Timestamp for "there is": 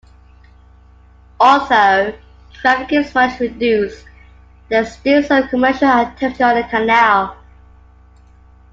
4.67-4.93